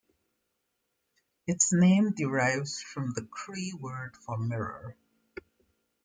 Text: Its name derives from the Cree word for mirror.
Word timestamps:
Its 1.45 1.71
name 1.71 2.09
derives 2.13 2.81
from 2.81 3.11
the 3.13 3.21
Cree 3.21 3.71
word 3.79 4.17
for 4.17 4.35
mirror. 4.35 4.97